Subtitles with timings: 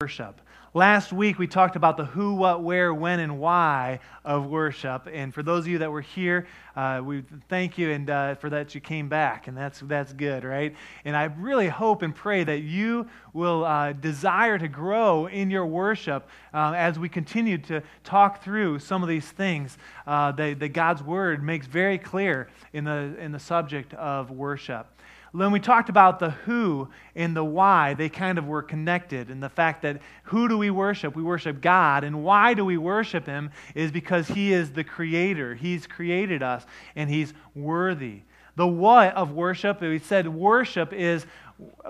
[0.00, 0.40] worship.
[0.74, 5.08] Last week we talked about the who, what, where, when, and why of worship.
[5.12, 8.48] And for those of you that were here, uh, we thank you and uh, for
[8.50, 10.72] that you came back, and that's that's good, right?
[11.04, 15.66] And I really hope and pray that you will uh, desire to grow in your
[15.66, 20.68] worship uh, as we continue to talk through some of these things uh, that, that
[20.68, 24.86] God's Word makes very clear in the in the subject of worship.
[25.32, 29.30] When we talked about the who and the why, they kind of were connected.
[29.30, 31.14] And the fact that who do we worship?
[31.14, 32.02] We worship God.
[32.02, 33.50] And why do we worship Him?
[33.74, 35.54] Is because He is the Creator.
[35.54, 36.64] He's created us
[36.96, 38.22] and He's worthy.
[38.56, 41.26] The what of worship, we said worship is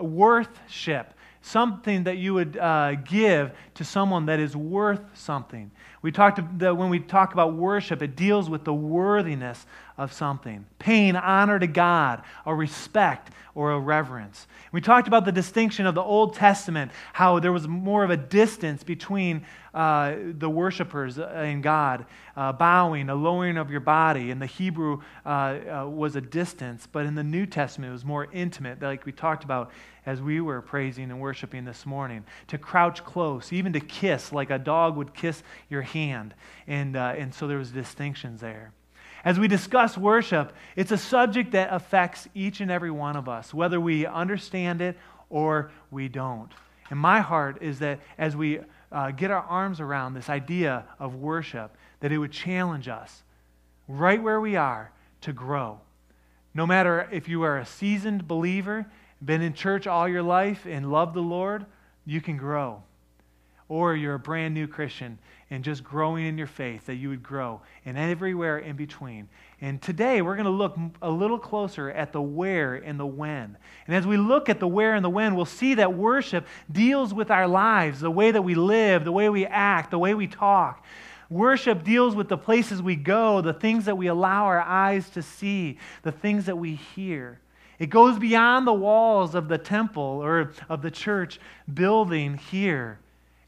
[0.00, 5.70] worthship, something that you would uh, give to someone that is worth something.
[6.02, 9.66] We talked when we talk about worship, it deals with the worthiness
[9.98, 14.46] of something, paying honor to God, a respect or a reverence.
[14.70, 18.16] We talked about the distinction of the Old Testament, how there was more of a
[18.16, 19.44] distance between
[19.74, 24.30] uh, the worshipers and God, uh, bowing, a lowering of your body.
[24.30, 28.04] In the Hebrew uh, uh, was a distance, but in the New Testament it was
[28.04, 29.72] more intimate, like we talked about
[30.06, 32.24] as we were praising and worshiping this morning.
[32.48, 36.34] To crouch close, even to kiss, like a dog would kiss your hand.
[36.68, 38.72] And, uh, and so there was distinctions there.
[39.28, 43.52] As we discuss worship, it's a subject that affects each and every one of us,
[43.52, 44.96] whether we understand it
[45.28, 46.50] or we don't.
[46.88, 51.14] And my heart is that as we uh, get our arms around this idea of
[51.14, 53.22] worship, that it would challenge us
[53.86, 55.78] right where we are to grow.
[56.54, 58.86] No matter if you are a seasoned believer,
[59.22, 61.66] been in church all your life, and love the Lord,
[62.06, 62.82] you can grow.
[63.68, 65.18] Or you're a brand new Christian
[65.50, 69.28] and just growing in your faith, that you would grow, and everywhere in between.
[69.60, 73.56] And today we're going to look a little closer at the where and the when.
[73.86, 77.12] And as we look at the where and the when, we'll see that worship deals
[77.12, 80.26] with our lives, the way that we live, the way we act, the way we
[80.26, 80.84] talk.
[81.30, 85.22] Worship deals with the places we go, the things that we allow our eyes to
[85.22, 87.38] see, the things that we hear.
[87.78, 91.38] It goes beyond the walls of the temple or of the church
[91.72, 92.98] building here.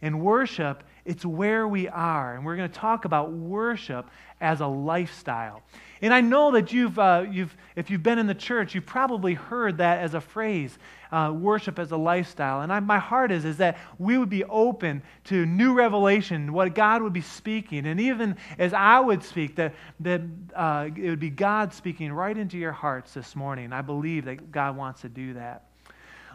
[0.02, 2.34] And worship it's where we are.
[2.34, 4.08] And we're going to talk about worship
[4.40, 5.62] as a lifestyle.
[6.02, 9.34] And I know that you've, uh, you've, if you've been in the church, you've probably
[9.34, 10.78] heard that as a phrase,
[11.10, 12.60] uh, worship as a lifestyle.
[12.60, 16.74] And I, my heart is, is that we would be open to new revelation, what
[16.74, 17.86] God would be speaking.
[17.86, 20.22] And even as I would speak, that, that
[20.54, 23.72] uh, it would be God speaking right into your hearts this morning.
[23.72, 25.69] I believe that God wants to do that.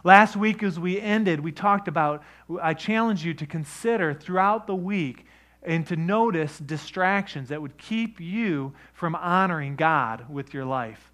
[0.06, 2.22] Last week, as we ended, we talked about,
[2.62, 5.26] I challenge you to consider throughout the week
[5.64, 11.12] and to notice distractions that would keep you from honoring God with your life.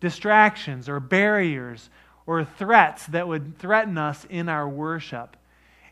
[0.00, 1.90] Distractions or barriers
[2.24, 5.36] or threats that would threaten us in our worship.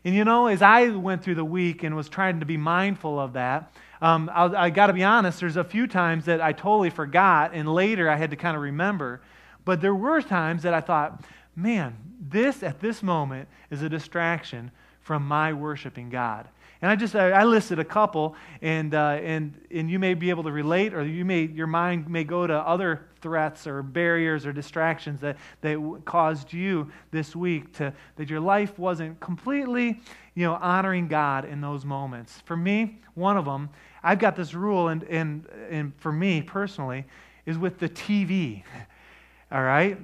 [0.03, 3.19] And you know, as I went through the week and was trying to be mindful
[3.19, 3.71] of that,
[4.01, 7.51] um, I, I got to be honest, there's a few times that I totally forgot,
[7.53, 9.21] and later I had to kind of remember.
[9.63, 11.23] But there were times that I thought,
[11.55, 14.71] man, this at this moment is a distraction
[15.01, 16.47] from my worshiping God.
[16.81, 20.43] And I just I listed a couple, and uh, and and you may be able
[20.43, 24.51] to relate, or you may your mind may go to other threats or barriers or
[24.51, 29.99] distractions that that caused you this week to that your life wasn't completely
[30.35, 32.41] you know honoring God in those moments.
[32.45, 33.69] For me, one of them,
[34.03, 37.05] I've got this rule, and and and for me personally,
[37.45, 38.63] is with the TV.
[39.51, 39.97] All right,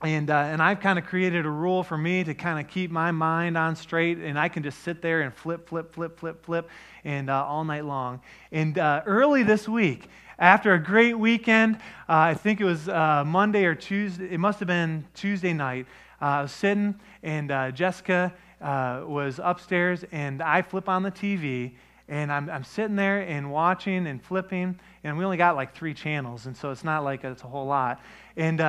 [0.00, 2.90] and, uh, and I've kind of created a rule for me to kind of keep
[2.90, 6.44] my mind on straight, and I can just sit there and flip, flip, flip, flip,
[6.44, 6.68] flip,
[7.04, 8.20] and uh, all night long.
[8.52, 11.76] And uh, early this week, after a great weekend,
[12.08, 15.86] uh, I think it was uh, Monday or Tuesday, it must have been Tuesday night,
[16.22, 16.94] uh, I was sitting,
[17.24, 21.72] and Jessica was upstairs, and I flip on the TV,
[22.06, 25.92] and I'm, I'm sitting there and watching and flipping, and we only got like three
[25.92, 28.00] channels, and so it's not like it's a whole lot.
[28.36, 28.60] And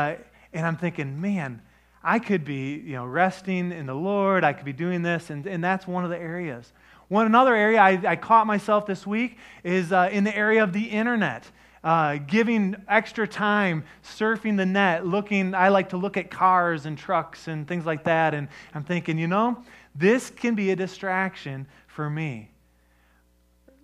[0.54, 1.62] and I'm thinking, man,
[2.04, 4.44] I could be, you know, resting in the Lord.
[4.44, 6.72] I could be doing this, and, and that's one of the areas.
[7.09, 10.73] One another area I, I caught myself this week is uh, in the area of
[10.73, 11.46] the internet.
[11.82, 15.56] Uh, giving extra time surfing the net, looking.
[15.56, 19.18] I like to look at cars and trucks and things like that, and I'm thinking,
[19.18, 19.64] you know,
[19.96, 22.52] this can be a distraction for me.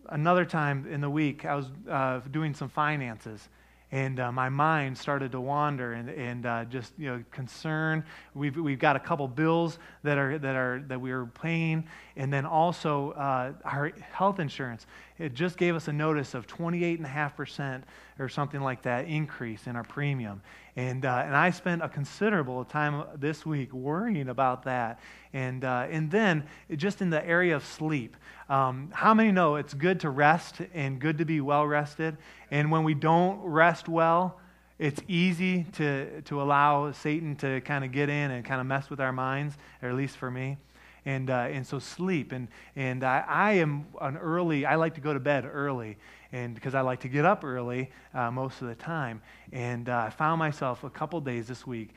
[0.09, 3.47] Another time in the week, I was uh, doing some finances,
[3.91, 8.03] and uh, my mind started to wander and, and uh, just you know concern.
[8.33, 11.85] We've, we've got a couple bills that are that are that we are paying.
[12.15, 14.87] And then also uh, our health insurance.
[15.17, 17.83] It just gave us a notice of 28.5%
[18.19, 20.41] or something like that increase in our premium
[20.77, 24.99] And, uh, and I spent a considerable time this week worrying about that.
[25.31, 26.43] And, uh, and then,
[26.75, 28.17] just in the area of sleep,
[28.49, 32.17] um, how many know it's good to rest and good to be well rested?
[32.51, 34.39] And when we don't rest well,
[34.77, 38.89] it's easy to, to allow Satan to kind of get in and kind of mess
[38.89, 40.57] with our minds, or at least for me.
[41.05, 42.33] And, uh, and so sleep.
[42.33, 45.97] And, and I, I am an early, I like to go to bed early
[46.31, 49.21] and because I like to get up early uh, most of the time.
[49.51, 51.93] And uh, I found myself a couple days this week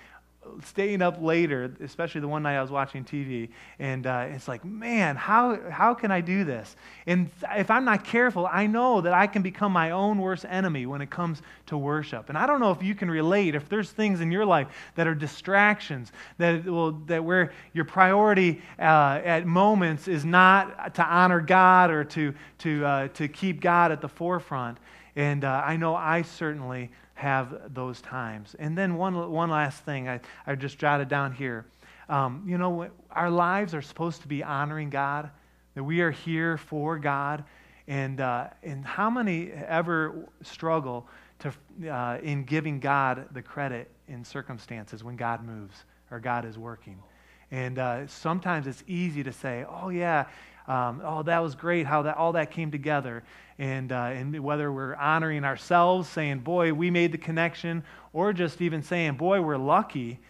[0.65, 3.49] staying up later, especially the one night I was watching TV,
[3.79, 6.77] and uh, it's like, man, how, how can I do this?
[7.07, 10.87] And if I'm not careful, I know that I can become my own worst enemy
[10.87, 12.29] when it comes to worship.
[12.29, 15.07] And I don't know if you can relate, if there's things in your life that
[15.07, 21.41] are distractions, that, will, that where your priority uh, at moments is not to honor
[21.41, 24.79] God or to, to, uh, to keep God at the forefront.
[25.19, 28.55] And uh, I know I certainly have those times.
[28.61, 31.67] And then one, one last thing I, I just jotted down here.
[32.09, 35.31] Um, you know, our lives are supposed to be honoring God,
[35.75, 37.43] that we are here for God.
[37.89, 41.09] And, uh, and how many ever struggle
[41.41, 41.53] to,
[41.93, 45.83] uh, in giving God the credit in circumstances when God moves
[46.13, 47.03] or God is working?
[47.51, 50.27] And uh, sometimes it's easy to say, oh, yeah,
[50.69, 53.25] um, oh, that was great how that, all that came together.
[53.59, 57.83] And, uh, and whether we're honoring ourselves, saying, boy, we made the connection,
[58.13, 60.21] or just even saying, boy, we're lucky,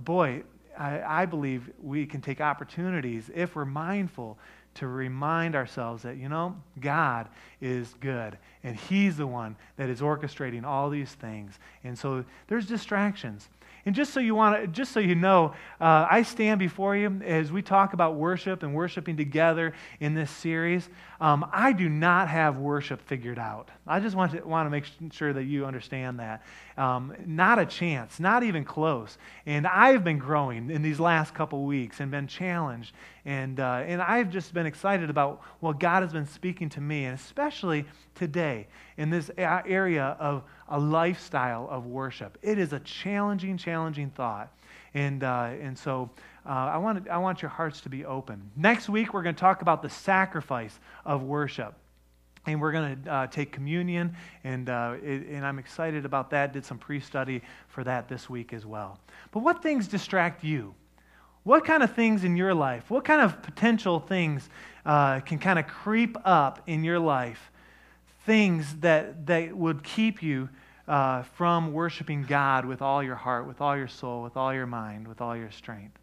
[0.00, 0.42] boy,
[0.76, 4.38] I, I believe we can take opportunities if we're mindful
[4.74, 7.28] to remind ourselves that, you know, God
[7.60, 11.58] is good and He's the one that is orchestrating all these things.
[11.84, 13.48] And so there's distractions.
[13.86, 17.52] And just so you want just so you know, uh, I stand before you as
[17.52, 20.88] we talk about worship and worshiping together in this series.
[21.24, 23.70] Um, I do not have worship figured out.
[23.86, 26.42] I just want to want to make sure that you understand that.
[26.76, 29.16] Um, not a chance, not even close.
[29.46, 32.94] And I've been growing in these last couple weeks and been challenged,
[33.24, 37.06] and uh, and I've just been excited about what God has been speaking to me,
[37.06, 38.66] and especially today
[38.98, 42.36] in this area of a lifestyle of worship.
[42.42, 44.52] It is a challenging, challenging thought.
[44.94, 46.10] And, uh, and so
[46.46, 48.50] uh, I, want, I want your hearts to be open.
[48.56, 51.74] Next week, we're going to talk about the sacrifice of worship.
[52.46, 54.14] And we're going to uh, take communion,
[54.44, 56.52] and, uh, it, and I'm excited about that.
[56.52, 59.00] Did some pre study for that this week as well.
[59.30, 60.74] But what things distract you?
[61.44, 64.50] What kind of things in your life, what kind of potential things
[64.84, 67.50] uh, can kind of creep up in your life
[68.24, 70.48] things that, that would keep you
[70.88, 74.66] uh, from worshiping God with all your heart, with all your soul, with all your
[74.66, 75.98] mind, with all your strength.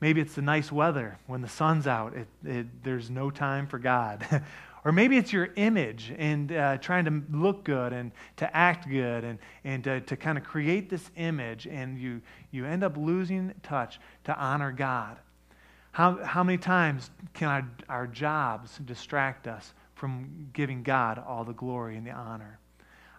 [0.00, 3.78] Maybe it's the nice weather when the sun's out, it, it, there's no time for
[3.78, 4.24] God.
[4.84, 9.24] or maybe it's your image and uh, trying to look good and to act good
[9.24, 12.20] and, and to, to kind of create this image, and you,
[12.52, 15.16] you end up losing touch to honor God.
[15.90, 21.52] How, how many times can our, our jobs distract us from giving God all the
[21.52, 22.58] glory and the honor.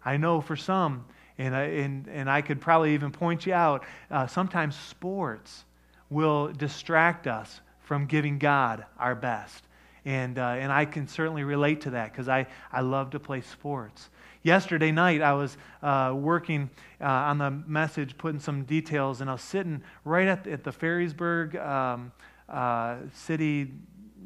[0.04, 1.06] I know for some,
[1.38, 5.66] and I, and, and I could probably even point you out, uh, sometimes sports
[6.10, 9.64] will distract us from giving God our best.
[10.06, 13.42] And, uh, and I can certainly relate to that because I, I love to play
[13.42, 14.10] sports.
[14.42, 16.70] Yesterday night, I was uh, working
[17.02, 20.64] uh, on the message, putting some details, and I was sitting right at the, at
[20.64, 22.12] the Ferrysburg um,
[22.48, 23.72] uh, City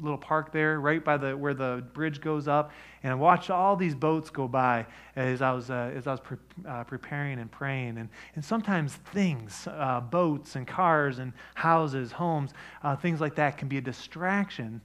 [0.00, 2.72] little park there, right by the where the bridge goes up,
[3.02, 4.86] and I watched all these boats go by
[5.16, 6.36] as I was uh, as I was pre-
[6.68, 12.52] uh, preparing and praying, and and sometimes things, uh, boats and cars and houses, homes,
[12.82, 14.80] uh, things like that can be a distraction,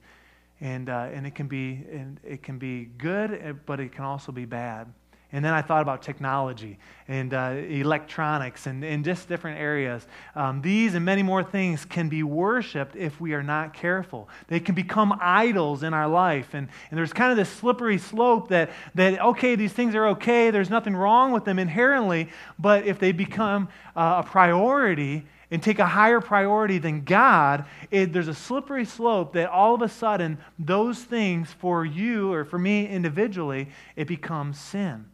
[0.60, 4.32] and uh, and it can be and it can be good, but it can also
[4.32, 4.92] be bad.
[5.32, 10.06] And then I thought about technology and uh, electronics and, and just different areas.
[10.34, 14.28] Um, these and many more things can be worshiped if we are not careful.
[14.48, 16.54] They can become idols in our life.
[16.54, 20.50] And, and there's kind of this slippery slope that, that, okay, these things are okay,
[20.50, 25.80] there's nothing wrong with them inherently, but if they become uh, a priority, and take
[25.80, 30.38] a higher priority than God, it, there's a slippery slope that all of a sudden,
[30.58, 35.06] those things for you or for me individually, it becomes sin.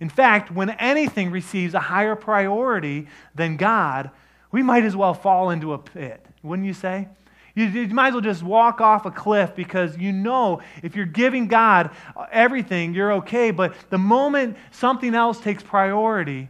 [0.00, 4.10] In fact, when anything receives a higher priority than God,
[4.50, 7.08] we might as well fall into a pit, wouldn't you say?
[7.54, 11.06] You, you, might as well just walk off a cliff because you know if you're
[11.06, 11.90] giving God
[12.32, 13.52] everything, you're okay.
[13.52, 16.48] But the moment something else takes priority,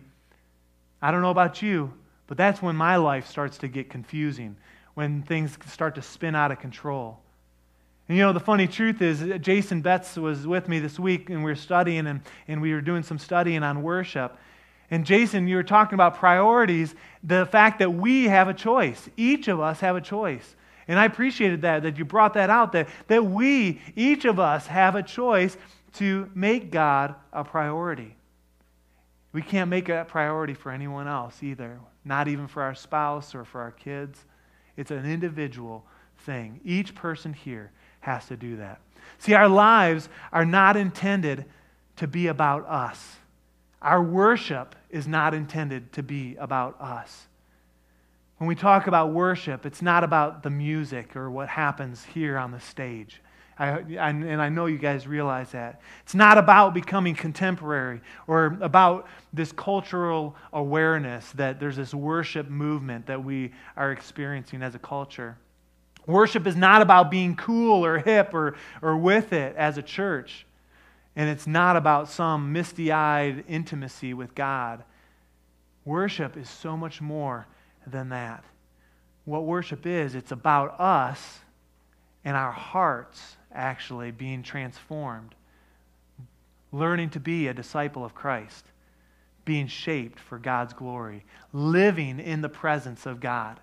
[1.03, 1.93] I don't know about you,
[2.27, 4.57] but that's when my life starts to get confusing,
[4.95, 7.21] when things start to spin out of control.
[8.09, 11.43] And you know, the funny truth is, Jason Betts was with me this week, and
[11.43, 14.37] we were studying, and, and we were doing some studying on worship.
[14.91, 19.09] And Jason, you were talking about priorities, the fact that we have a choice.
[19.17, 20.55] Each of us have a choice.
[20.87, 24.67] And I appreciated that, that you brought that out, that, that we, each of us,
[24.67, 25.57] have a choice
[25.95, 28.17] to make God a priority.
[29.33, 33.45] We can't make a priority for anyone else either, not even for our spouse or
[33.47, 34.27] for our kids.
[34.77, 35.87] It's an individual
[36.19, 36.61] thing.
[36.65, 37.73] Each person here
[38.05, 38.81] has to do that.
[39.19, 41.45] See, our lives are not intended
[41.97, 43.17] to be about us.
[43.81, 47.27] Our worship is not intended to be about us.
[48.39, 52.51] When we talk about worship, it's not about the music or what happens here on
[52.51, 53.21] the stage.
[53.59, 55.81] I, and I know you guys realize that.
[56.03, 63.07] It's not about becoming contemporary or about this cultural awareness that there's this worship movement
[63.07, 65.39] that we are experiencing as a culture.
[66.07, 70.47] Worship is not about being cool or hip or, or with it as a church.
[71.17, 74.83] And it's not about some misty eyed intimacy with God.
[75.85, 77.47] Worship is so much more
[77.87, 78.45] than that.
[79.25, 81.41] What worship is, it's about us
[82.25, 85.35] and our hearts actually being transformed,
[86.73, 88.65] learning to be a disciple of Christ,
[89.45, 93.61] being shaped for God's glory, living in the presence of God.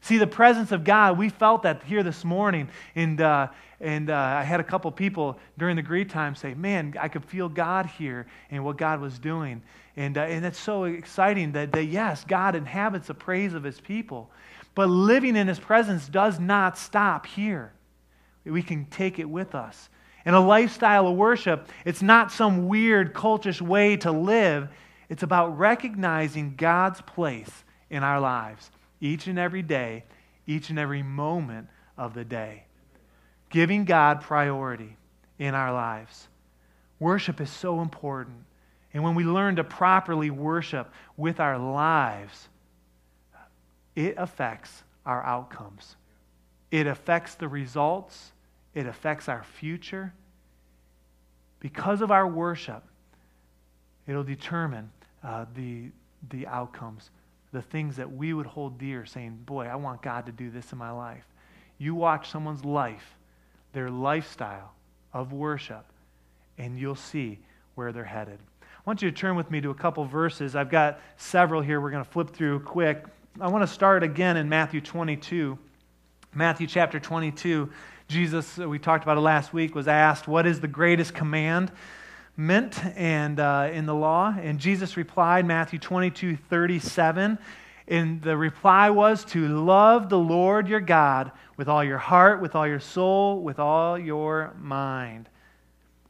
[0.00, 2.68] See, the presence of God, we felt that here this morning.
[2.94, 3.48] And, uh,
[3.80, 7.24] and uh, I had a couple people during the greet time say, Man, I could
[7.24, 9.62] feel God here and what God was doing.
[9.96, 13.80] And, uh, and it's so exciting that, that, yes, God inhabits the praise of his
[13.80, 14.30] people.
[14.74, 17.72] But living in his presence does not stop here.
[18.44, 19.88] We can take it with us.
[20.24, 24.68] And a lifestyle of worship, it's not some weird cultish way to live.
[25.08, 27.50] It's about recognizing God's place
[27.90, 30.04] in our lives each and every day,
[30.46, 32.64] each and every moment of the day.
[33.50, 34.96] Giving God priority
[35.38, 36.28] in our lives.
[36.98, 38.44] Worship is so important.
[38.92, 42.48] And when we learn to properly worship with our lives,
[43.94, 45.96] it affects our outcomes.
[46.70, 48.32] It affects the results.
[48.74, 50.12] It affects our future.
[51.60, 52.82] Because of our worship,
[54.06, 54.90] it'll determine
[55.24, 55.90] uh, the,
[56.30, 57.10] the outcomes
[57.52, 60.72] the things that we would hold dear, saying, Boy, I want God to do this
[60.72, 61.24] in my life.
[61.78, 63.14] You watch someone's life,
[63.72, 64.72] their lifestyle
[65.12, 65.84] of worship,
[66.58, 67.38] and you'll see
[67.74, 68.38] where they're headed.
[68.62, 70.56] I want you to turn with me to a couple verses.
[70.56, 73.04] I've got several here we're going to flip through quick.
[73.40, 75.58] I want to start again in Matthew 22.
[76.34, 77.70] Matthew chapter 22.
[78.08, 81.70] Jesus, we talked about it last week, was asked, What is the greatest command?
[82.38, 84.32] Meant and uh, in the law.
[84.40, 87.36] And Jesus replied, Matthew 22, 37.
[87.88, 92.54] And the reply was to love the Lord your God with all your heart, with
[92.54, 95.28] all your soul, with all your mind.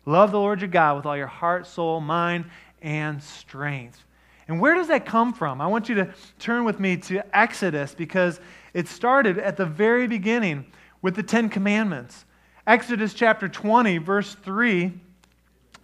[0.04, 2.44] Love the Lord your God with all your heart, soul, mind,
[2.82, 4.04] and strength.
[4.48, 5.60] And where does that come from?
[5.60, 8.38] I want you to turn with me to Exodus because
[8.74, 10.66] it started at the very beginning
[11.00, 12.26] with the Ten Commandments.
[12.66, 14.92] Exodus chapter 20, verse 3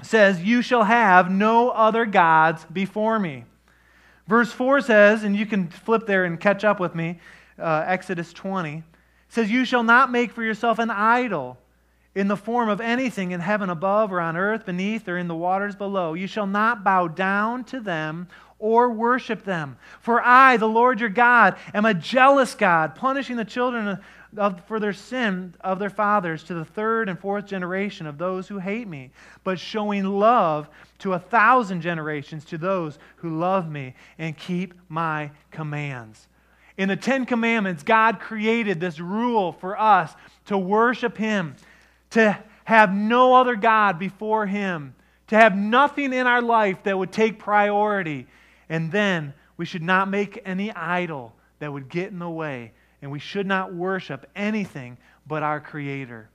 [0.03, 3.45] says, You shall have no other gods before me.
[4.27, 7.19] Verse 4 says, and you can flip there and catch up with me,
[7.59, 8.83] uh, Exodus 20,
[9.29, 11.59] says, You shall not make for yourself an idol
[12.15, 15.35] in the form of anything in heaven above or on earth beneath or in the
[15.35, 16.15] waters below.
[16.15, 19.77] You shall not bow down to them or worship them.
[20.01, 23.99] For I, the Lord your God, am a jealous God, punishing the children
[24.37, 28.49] of, for their sin of their fathers to the third and fourth generation of those
[28.49, 29.11] who hate me,
[29.43, 30.69] but showing love
[31.01, 36.29] to a thousand generations to those who love me and keep my commands.
[36.77, 40.13] In the Ten Commandments, God created this rule for us
[40.47, 41.55] to worship Him,
[42.11, 44.95] to have no other God before Him,
[45.29, 48.27] to have nothing in our life that would take priority.
[48.69, 52.73] And then we should not make any idol that would get in the way
[53.05, 54.97] and we should not worship anything
[55.27, 56.31] but our Creator.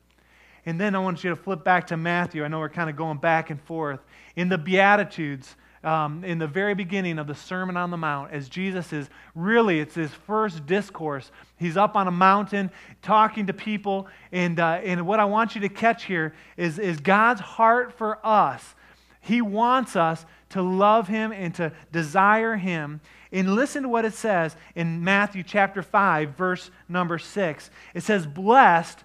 [0.67, 2.43] And then I want you to flip back to Matthew.
[2.45, 3.99] I know we're kind of going back and forth.
[4.35, 8.49] In the Beatitudes, um, in the very beginning of the Sermon on the Mount, as
[8.49, 11.31] Jesus is really, it's his first discourse.
[11.57, 12.69] He's up on a mountain
[13.01, 14.07] talking to people.
[14.31, 18.23] And, uh, and what I want you to catch here is, is God's heart for
[18.23, 18.75] us.
[19.21, 23.01] He wants us to love him and to desire him.
[23.31, 27.69] And listen to what it says in Matthew chapter 5, verse number 6.
[27.93, 29.03] It says, Blessed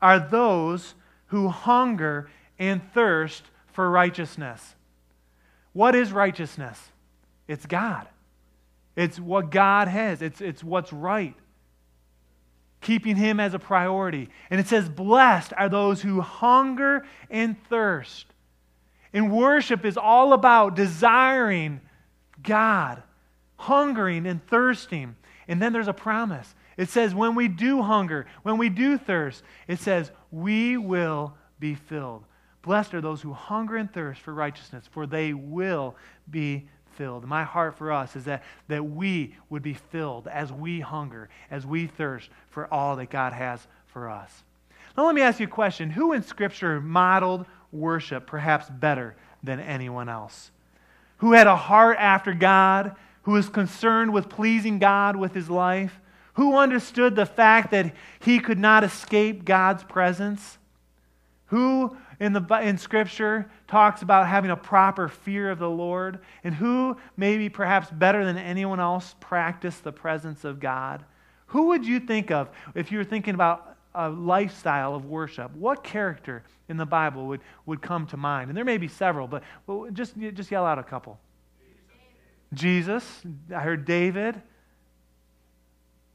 [0.00, 0.94] are those
[1.26, 3.42] who hunger and thirst
[3.72, 4.74] for righteousness.
[5.72, 6.80] What is righteousness?
[7.46, 8.08] It's God.
[8.96, 11.34] It's what God has, it's, it's what's right.
[12.80, 14.30] Keeping Him as a priority.
[14.48, 18.26] And it says, Blessed are those who hunger and thirst.
[19.12, 21.80] And worship is all about desiring
[22.42, 23.02] God,
[23.56, 25.16] hungering and thirsting.
[25.48, 26.54] And then there's a promise.
[26.76, 31.74] It says, when we do hunger, when we do thirst, it says, we will be
[31.74, 32.24] filled.
[32.62, 35.96] Blessed are those who hunger and thirst for righteousness, for they will
[36.30, 37.24] be filled.
[37.24, 41.64] My heart for us is that, that we would be filled as we hunger, as
[41.64, 44.42] we thirst for all that God has for us.
[44.96, 45.90] Now, let me ask you a question.
[45.90, 50.50] Who in Scripture modeled worship perhaps better than anyone else?
[51.18, 56.00] Who had a heart after God, who was concerned with pleasing God with his life?
[56.34, 60.58] Who understood the fact that he could not escape God's presence?
[61.46, 66.20] Who in, the, in Scripture talks about having a proper fear of the Lord?
[66.44, 71.04] And who, maybe perhaps better than anyone else, practiced the presence of God?
[71.46, 75.52] Who would you think of if you were thinking about a lifestyle of worship?
[75.56, 78.50] What character in the Bible would, would come to mind?
[78.50, 79.42] And there may be several, but
[79.94, 81.18] just, just yell out a couple.
[82.56, 83.04] Jesus.
[83.54, 84.40] I heard David.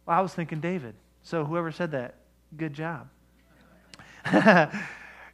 [0.06, 0.96] Well, I was thinking David.
[1.24, 2.16] So whoever said that,
[2.58, 3.08] good job.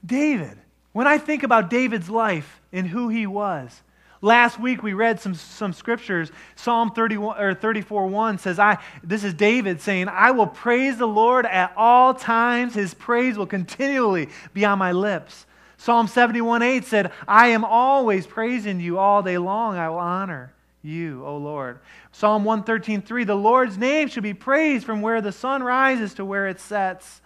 [0.06, 0.58] David.
[0.92, 3.82] When I think about David's life and who he was,
[4.22, 6.32] last week we read some, some scriptures.
[6.56, 11.08] Psalm 31, or 34 1 says, I, This is David saying, I will praise the
[11.08, 12.74] Lord at all times.
[12.74, 15.46] His praise will continually be on my lips.
[15.78, 19.78] Psalm 71 8 said, I am always praising you all day long.
[19.78, 21.79] I will honor you, O Lord.
[22.12, 26.25] Psalm 113 3 The Lord's name should be praised from where the sun rises to
[26.25, 27.22] where it sets.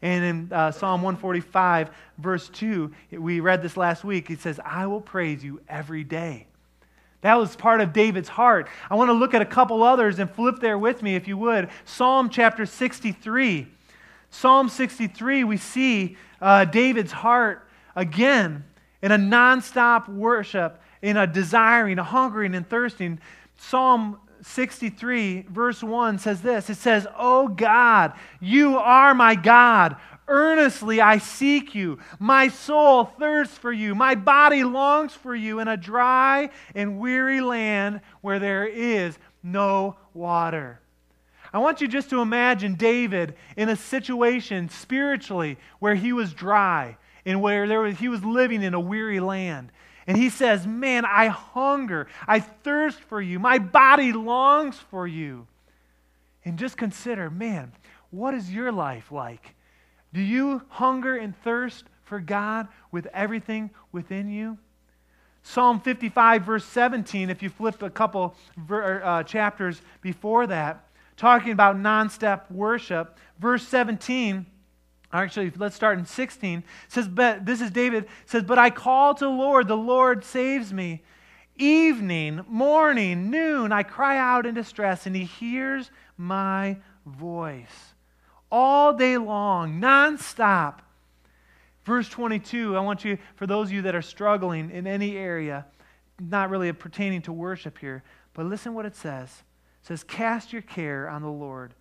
[0.00, 4.30] And in uh, Psalm 145, verse 2, we read this last week.
[4.30, 6.46] It says, I will praise you every day.
[7.22, 8.68] That was part of David's heart.
[8.88, 11.36] I want to look at a couple others and flip there with me, if you
[11.36, 11.68] would.
[11.84, 13.66] Psalm chapter 63.
[14.30, 18.64] Psalm 63, we see uh, David's heart again
[19.02, 23.20] in a nonstop worship, in a desiring, a hungering, and thirsting.
[23.56, 29.96] Psalm 63, verse 1 says this It says, Oh God, you are my God.
[30.26, 31.98] Earnestly I seek you.
[32.18, 33.94] My soul thirsts for you.
[33.94, 39.96] My body longs for you in a dry and weary land where there is no
[40.12, 40.80] water.
[41.50, 46.98] I want you just to imagine David in a situation spiritually where he was dry
[47.24, 49.72] and where there was, he was living in a weary land.
[50.08, 52.08] And he says, Man, I hunger.
[52.26, 53.38] I thirst for you.
[53.38, 55.46] My body longs for you.
[56.46, 57.72] And just consider, man,
[58.10, 59.54] what is your life like?
[60.14, 64.56] Do you hunger and thirst for God with everything within you?
[65.42, 68.34] Psalm 55, verse 17, if you flip a couple
[68.70, 74.46] uh, chapters before that, talking about non step worship, verse 17
[75.12, 76.58] Actually, let's start in 16.
[76.58, 80.24] It says, but this is David says, But I call to the Lord, the Lord
[80.24, 81.02] saves me.
[81.56, 87.94] Evening, morning, noon, I cry out in distress, and he hears my voice.
[88.50, 90.80] All day long, nonstop.
[91.84, 95.66] Verse 22, I want you, for those of you that are struggling in any area,
[96.20, 99.42] not really pertaining to worship here, but listen what it says.
[99.82, 101.74] It says, Cast your care on the Lord,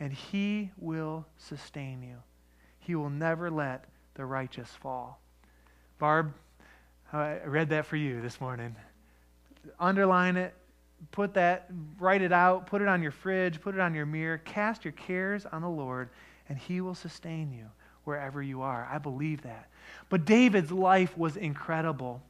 [0.00, 2.16] and he will sustain you.
[2.82, 5.20] He will never let the righteous fall.
[5.98, 6.34] Barb,
[7.12, 8.74] I read that for you this morning.
[9.78, 10.52] Underline it,
[11.12, 14.38] put that, write it out, put it on your fridge, put it on your mirror.
[14.38, 16.08] Cast your cares on the Lord,
[16.48, 17.66] and He will sustain you
[18.02, 18.88] wherever you are.
[18.90, 19.68] I believe that.
[20.08, 22.20] But David's life was incredible.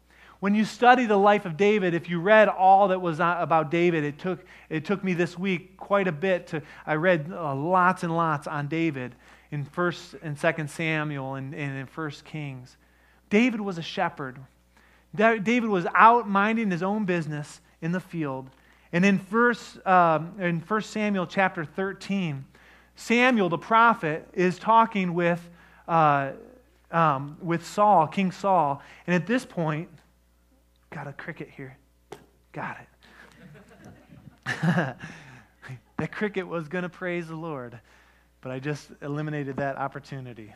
[0.40, 4.04] When you study the life of David, if you read all that was about David,
[4.04, 8.02] it took, it took me this week quite a bit to, I read uh, lots
[8.02, 9.14] and lots on David
[9.52, 12.76] in 1st and 2nd Samuel and, and in 1st Kings.
[13.28, 14.38] David was a shepherd.
[15.14, 18.48] David was out minding his own business in the field.
[18.92, 22.44] And in 1, um, in 1 Samuel chapter 13,
[22.96, 25.50] Samuel the prophet is talking with,
[25.86, 26.32] uh,
[26.90, 28.82] um, with Saul, King Saul.
[29.06, 29.88] And at this point,
[30.90, 31.76] got a cricket here.
[32.52, 32.88] Got it.
[35.98, 37.78] that cricket was going to praise the Lord
[38.42, 40.52] but I just eliminated that opportunity.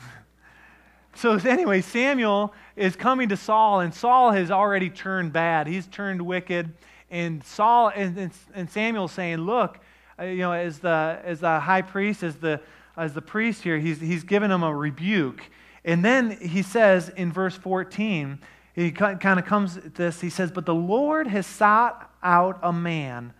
[1.14, 5.66] so, anyway, Samuel is coming to Saul, and Saul has already turned bad.
[5.66, 6.72] He's turned wicked.
[7.10, 9.78] And Saul and, and, Samuel's saying, Look,
[10.18, 12.60] uh, you know, as the, as the high priest, as the,
[12.96, 15.42] as the priest here, he's, he's given him a rebuke.
[15.84, 18.38] And then he says in verse 14,
[18.74, 22.72] he kind of comes at this, he says, But the Lord has sought out a
[22.72, 23.34] man,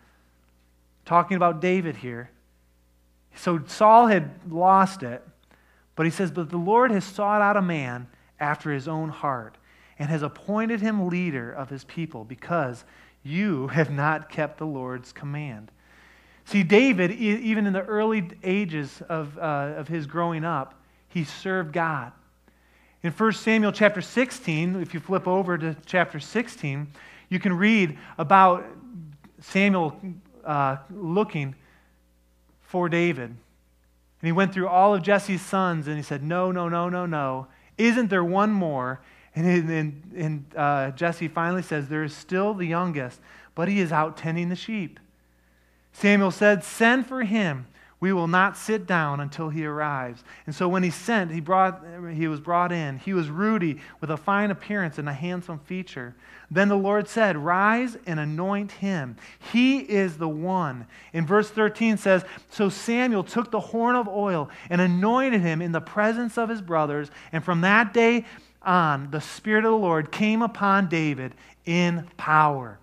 [1.07, 2.31] talking about David here,
[3.35, 5.27] so Saul had lost it,
[5.97, 8.09] but he says, But the Lord has sought out a man
[8.41, 9.57] after his own heart,
[9.99, 12.85] and has appointed him leader of his people because
[13.23, 15.71] you have not kept the Lord's command.
[16.45, 20.75] See, David, even in the early ages of, uh, of his growing up,
[21.09, 22.13] he served God.
[23.03, 26.89] In 1 Samuel chapter 16, if you flip over to chapter 16,
[27.29, 28.65] you can read about
[29.41, 29.97] Samuel
[30.45, 31.55] uh, looking
[32.73, 33.29] for David.
[33.29, 33.37] And
[34.23, 37.49] he went through all of Jesse's sons and he said, No, no, no, no, no.
[37.77, 39.03] Isn't there one more?
[39.35, 43.21] And, and, and uh, Jesse finally says, There is still the youngest,
[43.55, 44.99] but he is out tending the sheep.
[45.93, 47.67] Samuel said, Send for him.
[48.03, 50.25] We will not sit down until he arrives.
[50.47, 52.99] And so when he sent, he, brought, he was brought in.
[52.99, 56.17] He was ruddy, with a fine appearance and a handsome feature.
[56.51, 59.15] Then the Lord said, Rise and anoint him.
[59.53, 60.89] He is the one.
[61.13, 65.71] In verse 13 says, So Samuel took the horn of oil and anointed him in
[65.71, 67.09] the presence of his brothers.
[67.31, 68.25] And from that day
[68.63, 72.81] on, the Spirit of the Lord came upon David in power.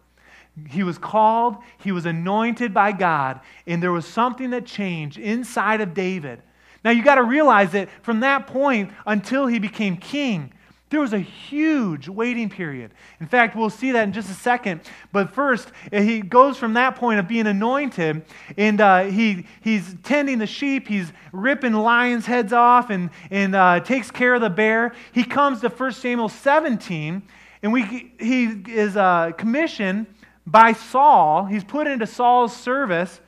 [0.68, 5.82] He was called, he was anointed by God, and there was something that changed inside
[5.82, 6.42] of David.
[6.84, 10.54] Now you got to realize that from that point until he became king,
[10.90, 12.92] there was a huge waiting period.
[13.20, 14.82] In fact, we'll see that in just a second.
[15.12, 18.26] But first, he goes from that point of being anointed,
[18.58, 23.82] and uh, he, he's tending the sheep, he's ripping lions' heads off, and, and uh,
[23.82, 24.94] takes care of the bear.
[25.12, 27.22] He comes to 1 Samuel 17,
[27.62, 30.08] and we, he is uh, commissioned
[30.52, 31.46] by Saul.
[31.46, 33.20] He's put into Saul's service.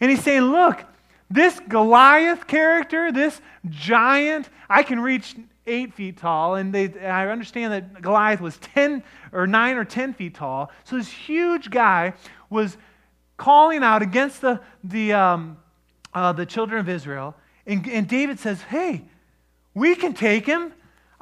[0.00, 0.84] And he's saying, Look,
[1.30, 5.34] this Goliath character, this giant, I can reach
[5.66, 6.56] eight feet tall.
[6.56, 10.70] And they, I understand that Goliath was 10 or 9 or 10 feet tall.
[10.84, 12.14] So this huge guy
[12.50, 12.76] was
[13.36, 15.56] calling out against the, the, um,
[16.14, 17.34] uh, the children of Israel.
[17.66, 19.04] And, and David says, Hey,
[19.74, 20.72] we can take him.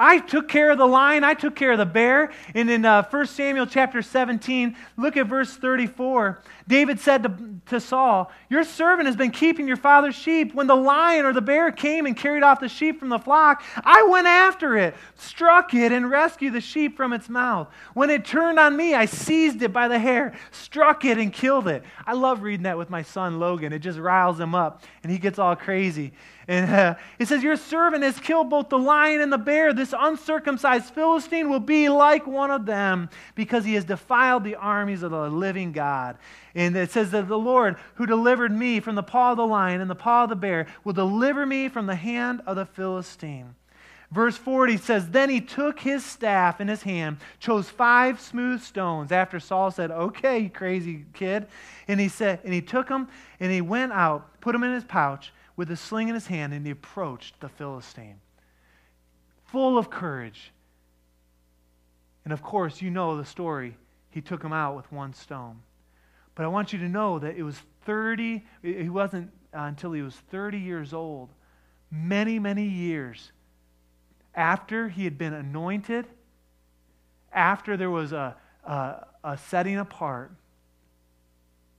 [0.01, 2.33] I took care of the lion, I took care of the bear.
[2.55, 6.41] And in uh, 1 Samuel chapter 17, look at verse 34.
[6.67, 10.55] David said to, to Saul, Your servant has been keeping your father's sheep.
[10.55, 13.63] When the lion or the bear came and carried off the sheep from the flock,
[13.85, 17.69] I went after it, struck it, and rescued the sheep from its mouth.
[17.93, 21.69] When it turned on me, I seized it by the hair, struck it, and killed
[21.69, 21.85] it.
[22.07, 23.75] I love reading that with my son Logan.
[23.75, 26.13] It just riles him up, and he gets all crazy.
[26.51, 29.73] And uh, it says, Your servant has killed both the lion and the bear.
[29.73, 35.05] This uncircumcised Philistine will be like one of them because he has defiled the armies
[35.05, 36.19] of the living God.
[36.57, 39.81] And it says that the Lord who delivered me from the paw of the lion
[39.81, 43.55] and the paw of the bear will deliver me from the hand of the Philistine.
[44.11, 49.13] Verse 40 says, Then he took his staff in his hand, chose five smooth stones
[49.13, 51.47] after Saul said, Okay, crazy kid.
[51.87, 53.07] And he said, and he took them
[53.39, 56.55] and he went out, put them in his pouch with a sling in his hand,
[56.55, 58.19] and he approached the Philistine,
[59.45, 60.53] full of courage.
[62.25, 63.77] And of course, you know the story.
[64.09, 65.61] He took him out with one stone.
[66.35, 70.01] But I want you to know that it was 30, he wasn't uh, until he
[70.01, 71.29] was 30 years old,
[71.91, 73.31] many, many years
[74.35, 76.07] after he had been anointed,
[77.35, 80.33] after there was a, a, a setting apart,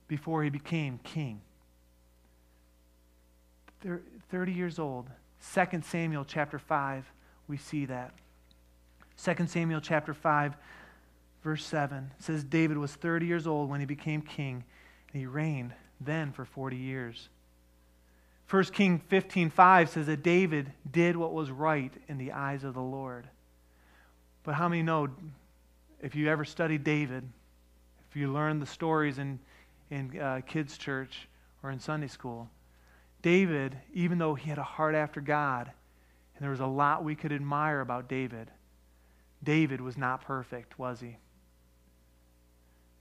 [0.06, 1.40] before he became king.
[4.30, 5.08] 30 years old.
[5.54, 7.04] 2 Samuel chapter 5,
[7.48, 8.12] we see that.
[9.22, 10.54] 2 Samuel chapter 5,
[11.42, 14.64] verse 7 says David was 30 years old when he became king,
[15.12, 17.28] and he reigned then for 40 years.
[18.52, 22.82] 1 King 15:5 says that David did what was right in the eyes of the
[22.82, 23.26] Lord.
[24.42, 25.08] But how many know
[26.02, 27.26] if you ever studied David,
[28.10, 29.38] if you learned the stories in,
[29.90, 31.28] in uh, kids' church
[31.62, 32.50] or in Sunday school,
[33.22, 35.70] David, even though he had a heart after God,
[36.34, 38.50] and there was a lot we could admire about David,
[39.42, 41.16] David was not perfect, was he?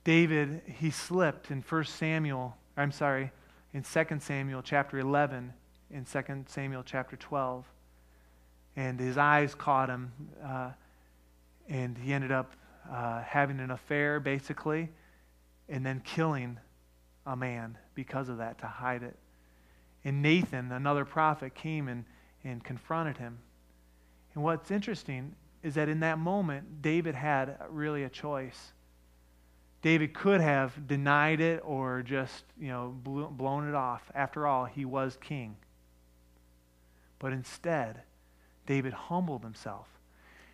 [0.03, 3.31] David, he slipped in 1 Samuel, I'm sorry,
[3.73, 5.53] in 2 Samuel chapter 11,
[5.91, 7.65] in 2 Samuel chapter 12.
[8.75, 10.11] And his eyes caught him,
[10.43, 10.71] uh,
[11.67, 12.53] and he ended up
[12.89, 14.89] uh, having an affair, basically,
[15.69, 16.57] and then killing
[17.25, 19.15] a man because of that to hide it.
[20.03, 22.05] And Nathan, another prophet, came and,
[22.43, 23.39] and confronted him.
[24.33, 28.73] And what's interesting is that in that moment, David had really a choice.
[29.81, 34.11] David could have denied it or just, you know, blown it off.
[34.13, 35.55] After all, he was king.
[37.19, 38.01] But instead,
[38.65, 39.87] David humbled himself.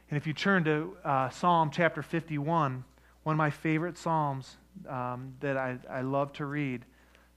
[0.10, 2.84] And if you turn to uh, Psalm chapter 51,
[3.24, 4.56] one of my favorite Psalms
[4.88, 6.86] um, that I, I love to read,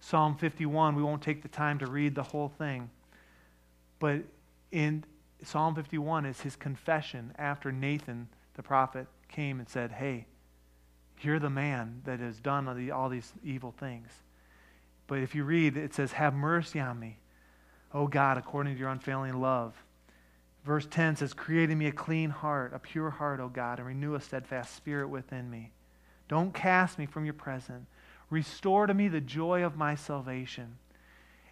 [0.01, 0.97] Psalm 51.
[0.97, 2.91] We won't take the time to read the whole thing.
[3.99, 4.23] But
[4.73, 5.05] in
[5.43, 10.27] Psalm 51 is his confession after Nathan, the prophet, came and said, Hey,
[11.21, 14.09] you're the man that has done all these evil things.
[15.07, 17.19] But if you read, it says, Have mercy on me,
[17.93, 19.75] O God, according to your unfailing love.
[20.65, 23.89] Verse 10 says, Create in me a clean heart, a pure heart, O God, and
[23.89, 25.73] renew a steadfast spirit within me.
[26.29, 27.89] Don't cast me from your presence.
[28.31, 30.79] Restore to me the joy of my salvation.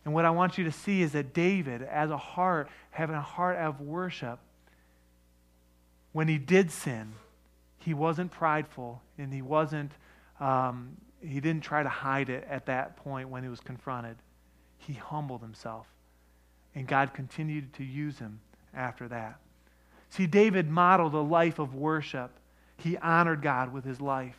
[0.05, 3.21] And what I want you to see is that David, as a heart, having a
[3.21, 4.39] heart of worship,
[6.13, 7.13] when he did sin,
[7.79, 9.93] he wasn't prideful and he wasn't,
[10.41, 14.17] um, he didn't try to hide it at that point when he was confronted.
[14.79, 15.87] He humbled himself.
[16.75, 18.41] And God continued to use him
[18.73, 19.39] after that.
[20.11, 22.31] See, David modeled a life of worship.
[22.77, 24.37] He honored God with his life.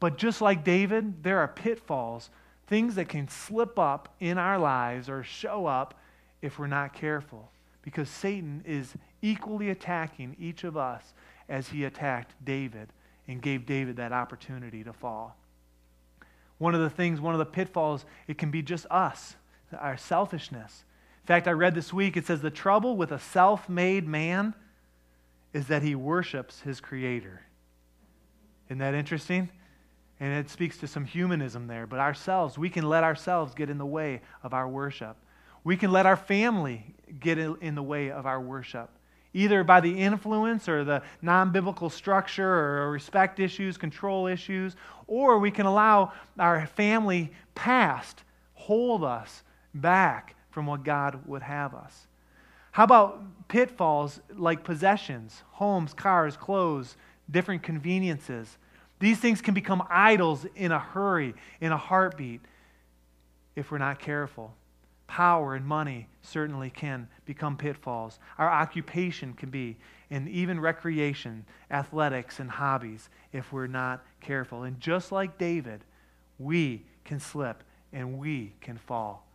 [0.00, 2.30] But just like David, there are pitfalls,
[2.66, 5.94] things that can slip up in our lives or show up
[6.42, 7.50] if we're not careful.
[7.82, 11.14] Because Satan is equally attacking each of us
[11.48, 12.88] as he attacked David
[13.26, 15.36] and gave David that opportunity to fall.
[16.58, 19.36] One of the things, one of the pitfalls, it can be just us,
[19.78, 20.84] our selfishness.
[21.22, 24.54] In fact, I read this week, it says the trouble with a self made man
[25.52, 27.42] is that he worships his creator.
[28.68, 29.50] Isn't that interesting?
[30.20, 31.86] And it speaks to some humanism there.
[31.86, 35.16] But ourselves, we can let ourselves get in the way of our worship.
[35.64, 38.90] We can let our family get in the way of our worship
[39.34, 44.76] either by the influence or the non biblical structure or respect issues, control issues,
[45.06, 48.22] or we can allow our family past
[48.54, 49.42] hold us
[49.74, 52.06] back from what God would have us.
[52.72, 56.96] How about pitfalls like possessions, homes, cars, clothes,
[57.30, 58.58] different conveniences?
[58.98, 62.40] These things can become idols in a hurry, in a heartbeat,
[63.54, 64.54] if we're not careful.
[65.06, 68.18] Power and money certainly can become pitfalls.
[68.36, 69.76] Our occupation can be,
[70.10, 74.64] and even recreation, athletics, and hobbies if we're not careful.
[74.64, 75.84] And just like David,
[76.38, 79.26] we can slip and we can fall.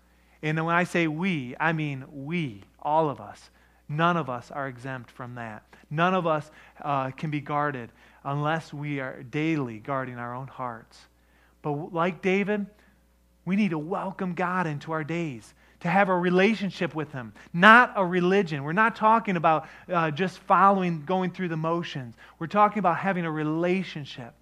[0.41, 3.49] And when I say we, I mean we, all of us.
[3.89, 5.63] None of us are exempt from that.
[5.89, 6.49] None of us
[6.81, 7.91] uh, can be guarded
[8.23, 10.97] unless we are daily guarding our own hearts.
[11.61, 12.65] But like David,
[13.45, 17.93] we need to welcome God into our days to have a relationship with Him, not
[17.95, 18.63] a religion.
[18.63, 22.15] We're not talking about uh, just following, going through the motions.
[22.39, 24.33] We're talking about having a relationship.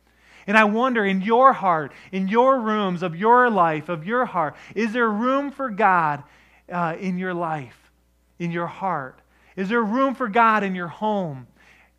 [0.46, 4.56] And I wonder in your heart, in your rooms of your life, of your heart,
[4.76, 6.24] is there room for God
[6.72, 7.92] uh, in your life,
[8.38, 9.20] in your heart?
[9.56, 11.48] Is there room for God in your home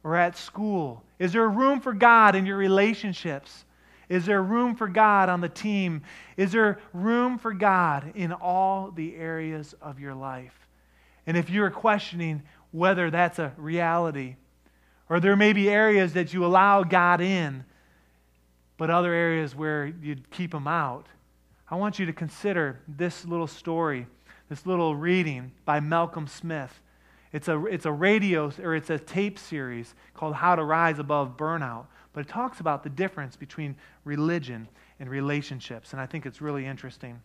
[0.05, 1.03] or at school?
[1.19, 3.65] Is there room for God in your relationships?
[4.09, 6.03] Is there room for God on the team?
[6.37, 10.69] Is there room for God in all the areas of your life?
[11.27, 14.37] And if you're questioning whether that's a reality,
[15.09, 17.65] or there may be areas that you allow God in,
[18.77, 21.07] but other areas where you'd keep him out,
[21.71, 24.07] I want you to consider this little story,
[24.49, 26.82] this little reading by Malcolm Smith.
[27.33, 31.37] It's a, it's a radio or it's a tape series called How to Rise Above
[31.37, 34.68] Burnout but it talks about the difference between religion
[35.01, 37.21] and relationships, and I think it's really interesting.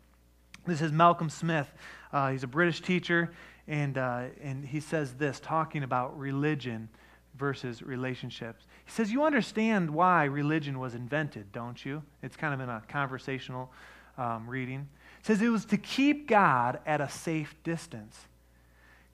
[0.65, 1.71] This is Malcolm Smith.
[2.11, 3.31] Uh, he's a British teacher,
[3.67, 6.89] and, uh, and he says this, talking about religion
[7.35, 8.65] versus relationships.
[8.85, 12.01] He says, You understand why religion was invented, don't you?
[12.23, 13.71] It's kind of in a conversational
[14.17, 14.87] um, reading.
[15.21, 18.27] Says, It was to keep God at a safe distance.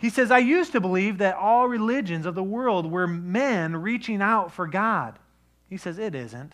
[0.03, 4.21] He says, I used to believe that all religions of the world were men reaching
[4.21, 5.17] out for God.
[5.69, 6.51] He says it isn't.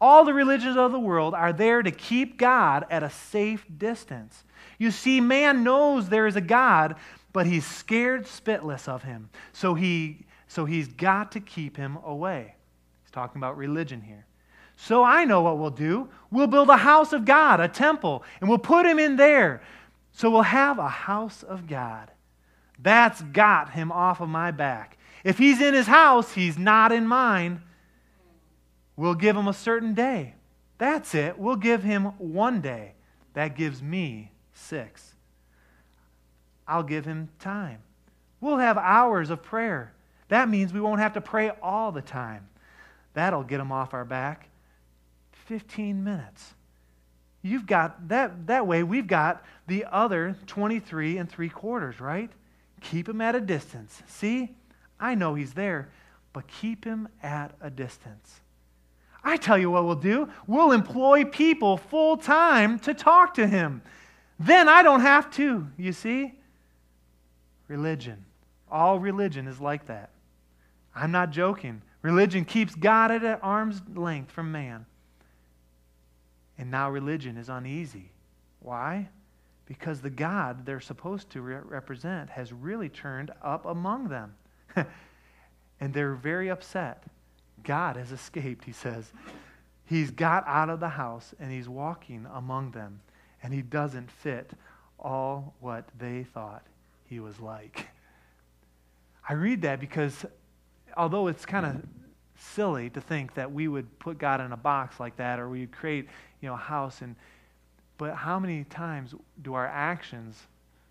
[0.00, 4.42] All the religions of the world are there to keep God at a safe distance.
[4.76, 6.96] You see, man knows there is a God,
[7.32, 9.30] but he's scared spitless of him.
[9.52, 12.56] So, he, so he's got to keep him away.
[13.04, 14.26] He's talking about religion here.
[14.74, 16.08] So I know what we'll do.
[16.32, 19.62] We'll build a house of God, a temple, and we'll put him in there.
[20.10, 22.10] So we'll have a house of God.
[22.82, 24.96] That's got him off of my back.
[25.22, 27.62] If he's in his house, he's not in mine.
[28.96, 30.34] We'll give him a certain day.
[30.78, 31.38] That's it.
[31.38, 32.94] We'll give him one day.
[33.34, 35.14] That gives me six.
[36.66, 37.80] I'll give him time.
[38.40, 39.92] We'll have hours of prayer.
[40.28, 42.48] That means we won't have to pray all the time.
[43.14, 44.48] That'll get him off our back.
[45.46, 46.54] 15 minutes.
[47.42, 52.30] You've got that that way we've got the other 23 and 3 quarters, right?
[52.80, 54.02] Keep him at a distance.
[54.06, 54.56] See?
[54.98, 55.90] I know he's there,
[56.32, 58.40] but keep him at a distance.
[59.22, 60.28] I tell you what we'll do.
[60.46, 63.82] We'll employ people full time to talk to him.
[64.38, 66.34] Then I don't have to, you see?
[67.68, 68.24] Religion.
[68.70, 70.10] All religion is like that.
[70.94, 71.82] I'm not joking.
[72.02, 74.86] Religion keeps God at arm's length from man.
[76.56, 78.10] And now religion is uneasy.
[78.60, 79.08] Why?
[79.70, 84.34] Because the God they're supposed to re- represent has really turned up among them.
[85.80, 87.04] and they're very upset.
[87.62, 89.12] God has escaped, he says.
[89.84, 93.00] He's got out of the house and he's walking among them,
[93.44, 94.50] and he doesn't fit
[94.98, 96.66] all what they thought
[97.04, 97.86] he was like.
[99.28, 100.26] I read that because
[100.96, 101.76] although it's kind of
[102.36, 105.70] silly to think that we would put God in a box like that or we'd
[105.70, 106.08] create,
[106.40, 107.14] you know, a house and
[108.00, 110.46] but how many times do our actions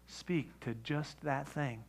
[0.05, 1.83] speak to just that thing?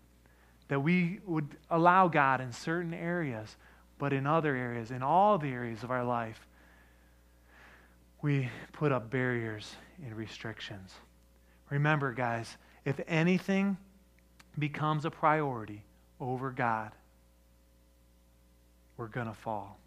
[0.68, 3.54] That we would allow God in certain areas,
[3.98, 6.46] but in other areas, in all the areas of our life,
[8.22, 10.94] we put up barriers and restrictions.
[11.68, 12.56] Remember, guys,
[12.86, 13.76] if anything
[14.58, 15.82] becomes a priority
[16.18, 16.92] over God,
[18.96, 19.78] we're going to fall.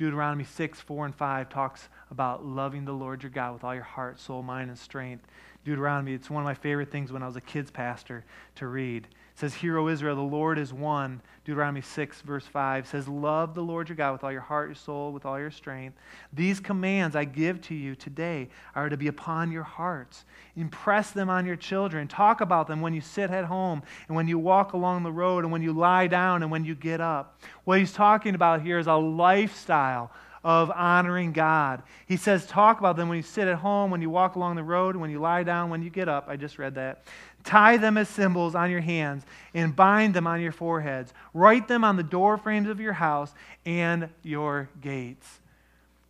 [0.00, 3.84] Deuteronomy 6, 4, and 5 talks about loving the Lord your God with all your
[3.84, 5.26] heart, soul, mind, and strength.
[5.62, 9.08] Deuteronomy, it's one of my favorite things when I was a kids pastor to read
[9.34, 11.20] says, Hear, O Israel, the Lord is one.
[11.44, 14.74] Deuteronomy 6, verse 5 says, Love the Lord your God with all your heart, your
[14.74, 15.96] soul, with all your strength.
[16.32, 20.24] These commands I give to you today are to be upon your hearts.
[20.56, 22.08] Impress them on your children.
[22.08, 25.44] Talk about them when you sit at home and when you walk along the road
[25.44, 27.40] and when you lie down and when you get up.
[27.64, 31.82] What he's talking about here is a lifestyle of honoring God.
[32.06, 34.62] He says, talk about them when you sit at home, when you walk along the
[34.62, 36.26] road, when you lie down, when you get up.
[36.28, 37.04] I just read that.
[37.44, 39.24] Tie them as symbols on your hands
[39.54, 41.12] and bind them on your foreheads.
[41.34, 43.32] Write them on the door frames of your house
[43.66, 45.40] and your gates.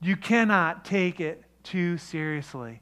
[0.00, 2.80] You cannot take it too seriously.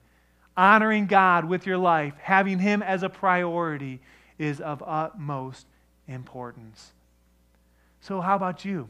[0.57, 4.01] Honoring God with your life, having Him as a priority,
[4.39, 5.67] is of utmost
[6.07, 6.93] importance.
[8.01, 8.89] So, how about you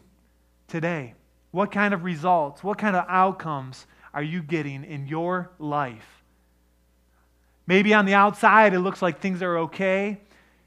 [0.66, 1.14] today?
[1.50, 6.22] What kind of results, what kind of outcomes are you getting in your life?
[7.66, 10.20] Maybe on the outside it looks like things are okay.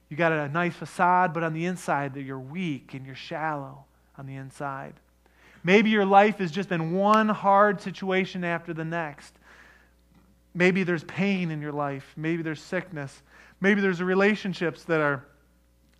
[0.09, 3.85] You got a nice facade, but on the inside you're weak and you're shallow
[4.17, 4.93] on the inside.
[5.63, 9.33] Maybe your life has just been one hard situation after the next.
[10.53, 12.13] Maybe there's pain in your life.
[12.17, 13.21] Maybe there's sickness.
[13.61, 15.25] Maybe there's relationships that are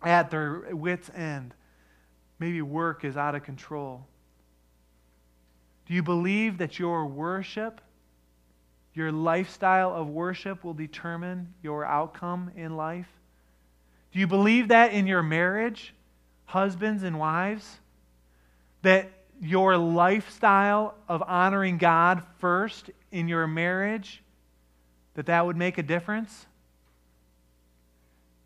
[0.02, 1.54] at their wits' end.
[2.38, 4.06] Maybe work is out of control.
[5.86, 7.80] Do you believe that your worship
[8.94, 13.08] your lifestyle of worship will determine your outcome in life?
[14.12, 15.94] Do you believe that in your marriage,
[16.44, 17.78] husbands and wives?
[18.82, 24.22] That your lifestyle of honoring God first in your marriage,
[25.14, 26.46] that that would make a difference?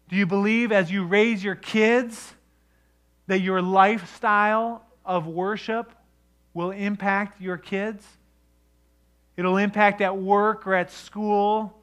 [0.09, 2.35] Do you believe as you raise your kids
[3.27, 5.93] that your lifestyle of worship
[6.57, 8.03] will impact your kids?
[9.37, 11.79] It'll impact at work or at school,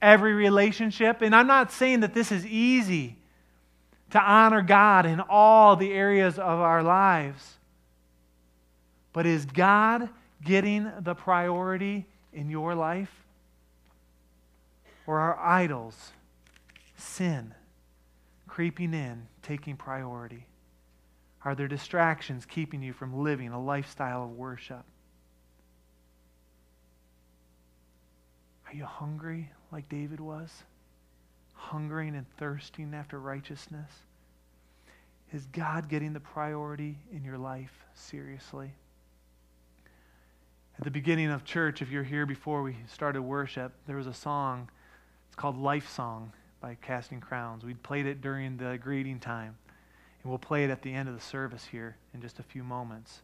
[0.00, 1.22] every relationship.
[1.22, 3.16] And I'm not saying that this is easy
[4.10, 7.56] to honor God in all the areas of our lives.
[9.12, 10.08] But is God
[10.44, 13.10] getting the priority in your life?
[15.04, 16.12] Or are idols,
[16.96, 17.54] sin,
[18.46, 20.46] creeping in, taking priority?
[21.44, 24.84] Are there distractions keeping you from living a lifestyle of worship?
[28.66, 30.50] Are you hungry like David was?
[31.52, 33.90] Hungering and thirsting after righteousness?
[35.32, 38.72] Is God getting the priority in your life seriously?
[40.78, 44.14] At the beginning of church, if you're here before we started worship, there was a
[44.14, 44.68] song.
[45.28, 47.64] It's called Life Song by Casting Crowns.
[47.64, 49.56] We played it during the greeting time,
[50.22, 52.62] and we'll play it at the end of the service here in just a few
[52.62, 53.22] moments.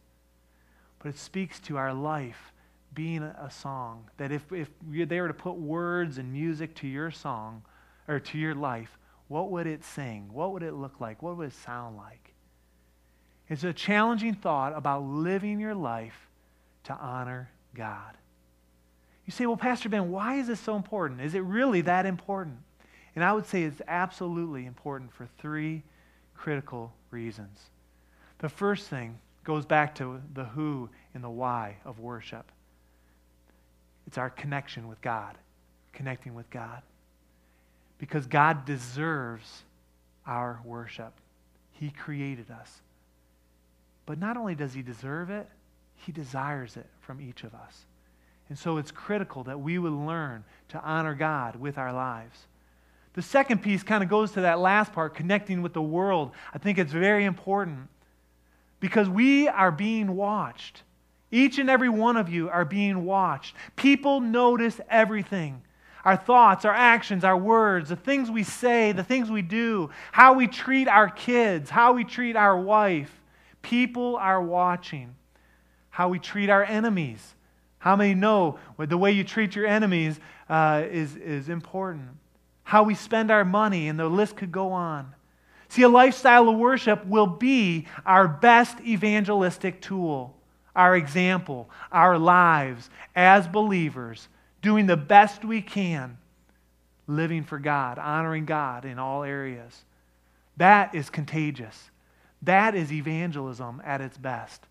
[0.99, 2.53] But it speaks to our life
[2.93, 4.09] being a song.
[4.17, 7.63] That if, if they were to put words and music to your song
[8.07, 8.97] or to your life,
[9.29, 10.29] what would it sing?
[10.33, 11.21] What would it look like?
[11.21, 12.33] What would it sound like?
[13.47, 16.27] It's a challenging thought about living your life
[16.85, 18.17] to honor God.
[19.25, 21.21] You say, well, Pastor Ben, why is this so important?
[21.21, 22.57] Is it really that important?
[23.15, 25.83] And I would say it's absolutely important for three
[26.39, 27.59] critical reasons.
[28.37, 32.49] The first thing goes back to the who and the why of worship.
[34.07, 35.37] It's our connection with God,
[35.91, 36.81] connecting with God.
[37.97, 39.63] Because God deserves
[40.25, 41.11] our worship.
[41.73, 42.71] He created us.
[44.05, 45.47] But not only does He deserve it,
[45.95, 47.85] He desires it from each of us.
[48.47, 52.47] And so it's critical that we would learn to honor God with our lives.
[53.19, 56.31] The second piece kind of goes to that last part, connecting with the world.
[56.53, 57.89] I think it's very important
[58.79, 60.83] because we are being watched.
[61.29, 63.57] Each and every one of you are being watched.
[63.75, 65.61] People notice everything
[66.05, 70.31] our thoughts, our actions, our words, the things we say, the things we do, how
[70.31, 73.11] we treat our kids, how we treat our wife.
[73.61, 75.13] People are watching.
[75.89, 77.35] How we treat our enemies.
[77.79, 82.18] How many know the way you treat your enemies uh, is, is important?
[82.69, 85.15] How we spend our money, and the list could go on.
[85.69, 90.35] See, a lifestyle of worship will be our best evangelistic tool
[90.75, 94.27] our example, our lives as believers,
[94.61, 96.17] doing the best we can,
[97.07, 99.83] living for God, honoring God in all areas.
[100.57, 101.89] That is contagious.
[102.43, 104.61] That is evangelism at its best.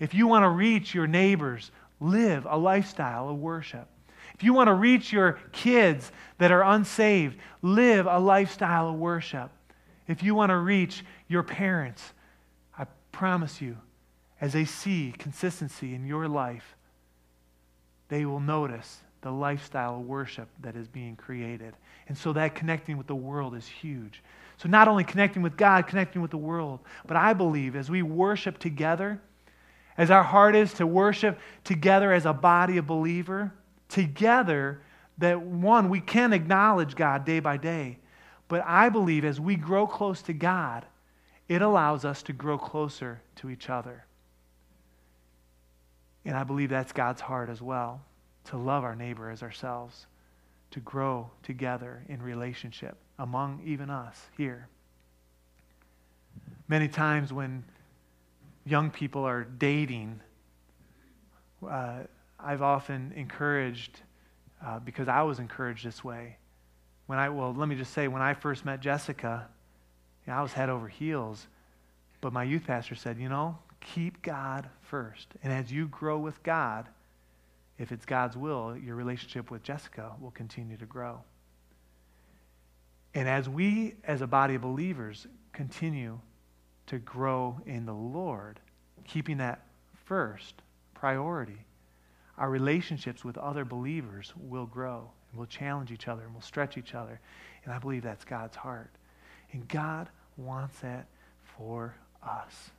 [0.00, 3.86] If you want to reach your neighbors, live a lifestyle of worship.
[4.34, 9.50] If you want to reach your kids that are unsaved, live a lifestyle of worship.
[10.08, 12.12] If you want to reach your parents,
[12.76, 13.76] I promise you,
[14.40, 16.76] as they see consistency in your life,
[18.08, 21.74] they will notice the lifestyle of worship that is being created.
[22.08, 24.22] And so that connecting with the world is huge.
[24.58, 28.02] So not only connecting with God, connecting with the world, but I believe as we
[28.02, 29.20] worship together,
[29.96, 33.52] as our heart is to worship together as a body of believer,
[33.88, 34.80] together
[35.18, 37.98] that one, we can acknowledge God day by day.
[38.48, 40.84] But I believe as we grow close to God,
[41.48, 44.04] it allows us to grow closer to each other.
[46.24, 48.02] And I believe that's God's heart as well
[48.46, 50.06] to love our neighbor as ourselves,
[50.70, 54.68] to grow together in relationship among even us here.
[56.68, 57.64] Many times when
[58.66, 60.20] young people are dating,
[61.66, 62.00] uh,
[62.44, 64.00] I've often encouraged,
[64.64, 66.36] uh, because I was encouraged this way.
[67.06, 69.48] When I, well, let me just say, when I first met Jessica,
[70.26, 71.46] you know, I was head over heels.
[72.20, 75.28] But my youth pastor said, you know, keep God first.
[75.42, 76.88] And as you grow with God,
[77.78, 81.20] if it's God's will, your relationship with Jessica will continue to grow.
[83.14, 86.18] And as we, as a body of believers, continue
[86.86, 88.60] to grow in the Lord,
[89.06, 89.66] keeping that
[90.04, 90.54] first
[90.94, 91.58] priority,
[92.38, 96.76] our relationships with other believers will grow and we'll challenge each other and we'll stretch
[96.76, 97.20] each other.
[97.64, 98.90] And I believe that's God's heart.
[99.52, 101.06] And God wants that
[101.56, 102.70] for us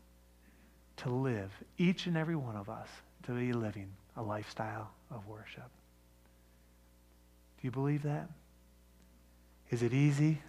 [0.98, 2.88] to live, each and every one of us,
[3.24, 5.70] to be living a lifestyle of worship.
[7.60, 8.30] Do you believe that?
[9.70, 10.42] Is it easy?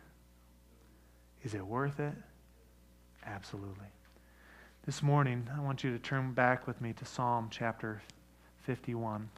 [1.43, 2.15] Is it worth it?
[3.25, 3.87] Absolutely.
[4.85, 8.03] This morning, I want you to turn back with me to Psalm chapter
[8.67, 9.31] 51.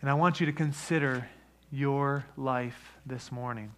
[0.00, 1.28] And I want you to consider
[1.70, 3.72] your life this morning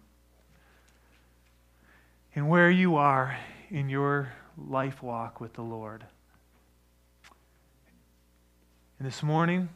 [2.33, 3.37] and where you are
[3.69, 6.05] in your life walk with the Lord.
[8.97, 9.67] And this morning,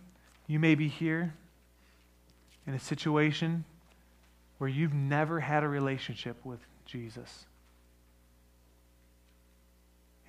[0.47, 1.33] you may be here
[2.65, 3.65] in a situation
[4.59, 7.45] where you've never had a relationship with Jesus.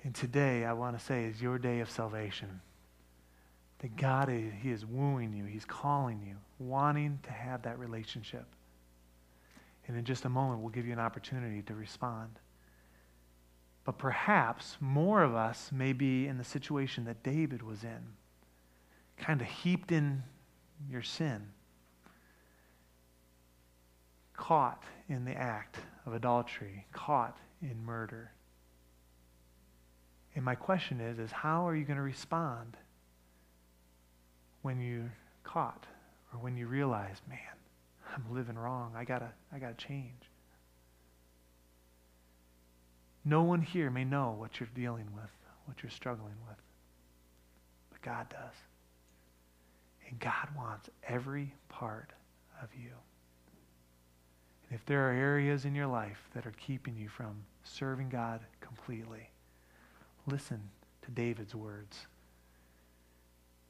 [0.03, 2.59] And today, I want to say, is your day of salvation.
[3.79, 8.45] That God, He is wooing you, He's calling you, wanting to have that relationship.
[9.87, 12.39] And in just a moment, we'll give you an opportunity to respond.
[13.83, 18.01] But perhaps more of us may be in the situation that David was in,
[19.17, 20.23] kind of heaped in
[20.89, 21.49] your sin,
[24.35, 28.31] caught in the act of adultery, caught in murder.
[30.33, 32.75] And my question is, is how are you going to respond
[34.65, 35.13] when you're
[35.43, 35.85] caught
[36.33, 37.37] or when you realize, man,
[38.15, 38.93] I'm living wrong.
[38.97, 40.23] I gotta, I gotta change.
[43.23, 45.29] No one here may know what you're dealing with,
[45.65, 46.57] what you're struggling with.
[47.91, 48.55] But God does.
[50.09, 52.09] And God wants every part
[52.59, 52.89] of you.
[54.67, 58.39] And if there are areas in your life that are keeping you from serving God
[58.61, 59.29] completely,
[60.25, 60.59] listen
[61.03, 62.07] to David's words.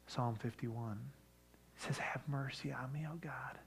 [0.08, 1.00] Psalm 51.
[1.76, 3.60] He says, Have mercy on me, O God,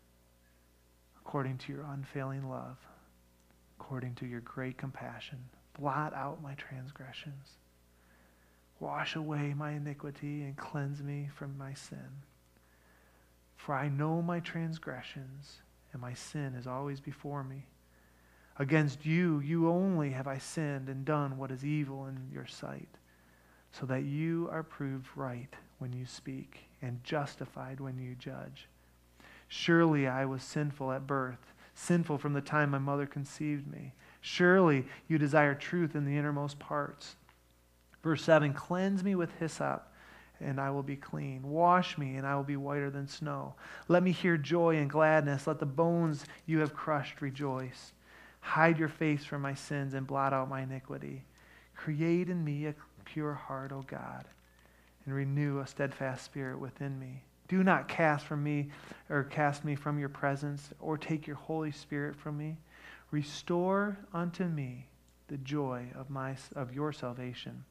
[1.21, 2.79] according to your unfailing love,
[3.79, 5.39] according to your great compassion
[5.79, 7.57] blot out my transgressions.
[8.81, 12.23] Wash away my iniquity and cleanse me from my sin.
[13.57, 15.59] For I know my transgressions,
[15.93, 17.67] and my sin is always before me.
[18.57, 22.89] Against you, you only have I sinned and done what is evil in your sight,
[23.73, 28.69] so that you are proved right when you speak and justified when you judge.
[29.49, 33.95] Surely I was sinful at birth, sinful from the time my mother conceived me.
[34.21, 37.17] Surely you desire truth in the innermost parts.
[38.03, 39.93] Verse 7 Cleanse me with hyssop,
[40.41, 41.49] and I will be clean.
[41.49, 43.55] Wash me, and I will be whiter than snow.
[43.89, 45.47] Let me hear joy and gladness.
[45.47, 47.93] Let the bones you have crushed rejoice.
[48.41, 51.25] Hide your face from my sins and blot out my iniquity.
[51.75, 52.75] Create in me a
[53.05, 54.25] pure heart, O God,
[55.09, 57.23] and renew a steadfast spirit within me.
[57.49, 58.69] Do not cast from me
[59.09, 62.59] or cast me from your presence or take your Holy Spirit from me.
[63.11, 64.87] Restore unto me
[65.29, 67.65] the joy of my of your salvation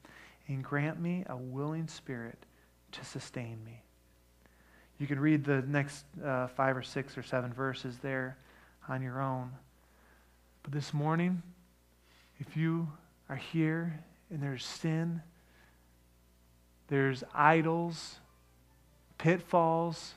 [0.48, 2.40] and grant me a willing spirit
[2.94, 3.84] to sustain me.
[4.98, 8.36] You can read the next uh, five or six or seven verses there
[8.90, 9.52] on your own.
[10.64, 11.44] But this morning,
[12.40, 12.88] if you
[13.30, 14.00] are here
[14.32, 15.22] and there's sin,
[16.88, 18.20] there's idols,
[19.18, 20.14] pitfalls,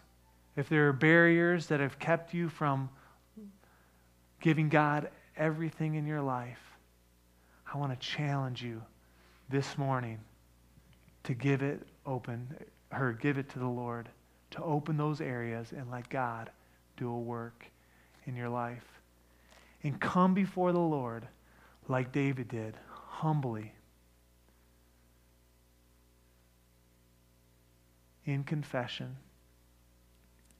[0.57, 2.91] if there are barriers that have kept you from
[4.41, 6.61] giving God everything in your life,
[7.73, 8.83] I want to challenge you
[9.49, 10.19] this morning
[11.25, 12.57] to give it open,
[12.93, 14.09] or give it to the Lord,
[14.53, 16.51] to open those areas and let God
[16.97, 17.65] do a work
[18.27, 18.85] in your life.
[19.83, 21.27] And come before the Lord
[21.89, 23.73] like David did, humbly,
[28.33, 29.17] in confession.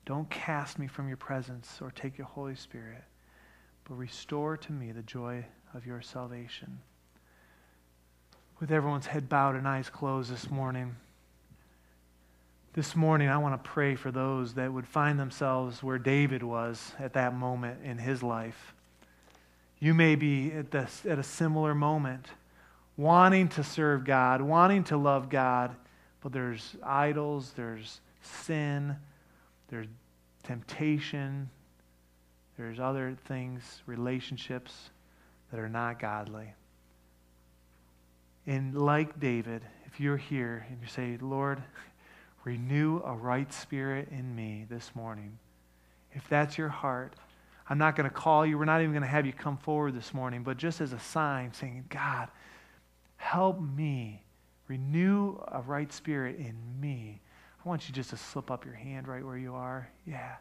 [0.05, 3.05] Don't cast me from your presence or take your Holy Spirit,
[3.85, 5.45] but restore to me the joy
[5.75, 6.81] of your salvation.
[8.59, 10.97] With everyone's head bowed and eyes closed this morning,
[12.73, 16.93] this morning I want to pray for those that would find themselves where David was
[16.99, 18.75] at that moment in his life.
[19.81, 22.27] You may be at, this, at a similar moment,
[22.97, 25.75] wanting to serve God, wanting to love God
[26.21, 28.97] but there's idols, there's sin,
[29.69, 29.87] there's
[30.43, 31.49] temptation,
[32.57, 34.91] there's other things, relationships
[35.51, 36.53] that are not godly.
[38.47, 41.63] And like David, if you're here and you say, Lord,
[42.45, 45.39] renew a right spirit in me this morning,
[46.13, 47.15] if that's your heart,
[47.69, 48.59] I'm not going to call you.
[48.59, 50.99] We're not even going to have you come forward this morning, but just as a
[50.99, 52.29] sign saying, God,
[53.17, 54.25] help me
[54.71, 57.21] Renew a right spirit in me.
[57.59, 59.91] I want you just to slip up your hand right where you are.
[60.07, 60.37] Yeah.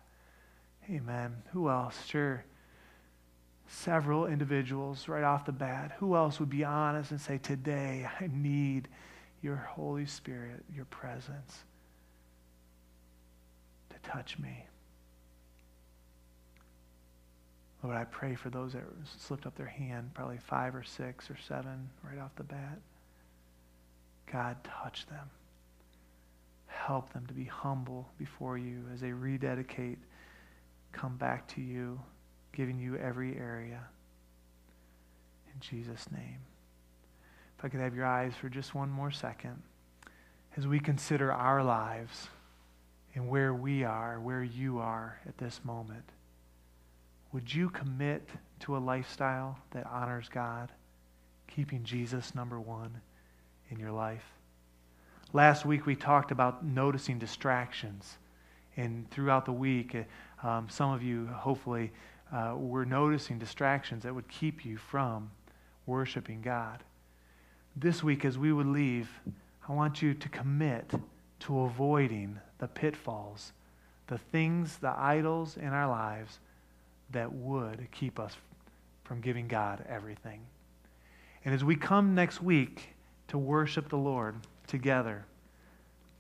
[0.88, 1.42] Amen.
[1.52, 2.06] Who else?
[2.06, 2.46] Sure.
[3.68, 5.94] Several individuals right off the bat.
[5.98, 8.88] Who else would be honest and say, Today I need
[9.42, 11.64] your Holy Spirit, your presence
[13.90, 14.64] to touch me?
[17.82, 18.84] Lord, I pray for those that
[19.18, 22.78] slipped up their hand, probably five or six or seven right off the bat.
[24.32, 25.30] God, touch them.
[26.68, 29.98] Help them to be humble before you as they rededicate,
[30.92, 32.00] come back to you,
[32.54, 33.82] giving you every area.
[35.54, 36.40] In Jesus' name.
[37.58, 39.62] If I could have your eyes for just one more second
[40.56, 42.28] as we consider our lives
[43.16, 46.06] and where we are, where you are at this moment.
[47.32, 48.28] Would you commit
[48.62, 50.72] to a lifestyle that honors God,
[51.48, 53.02] keeping Jesus number one?
[53.70, 54.24] In your life.
[55.34, 58.18] Last week we talked about noticing distractions.
[58.78, 61.92] And throughout the week, uh, um, some of you hopefully
[62.32, 65.30] uh, were noticing distractions that would keep you from
[65.86, 66.84] worshiping God.
[67.76, 69.10] This week, as we would leave,
[69.68, 70.92] I want you to commit
[71.42, 73.54] to avoiding the pitfalls,
[74.08, 76.40] the things, the idols in our lives
[77.12, 78.36] that would keep us
[79.04, 80.42] from giving God everything.
[81.46, 82.90] And as we come next week,
[83.30, 84.36] to worship the Lord
[84.68, 85.26] together.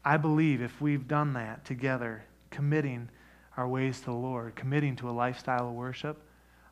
[0.03, 3.10] I believe if we've done that together, committing
[3.57, 6.18] our ways to the Lord, committing to a lifestyle of worship,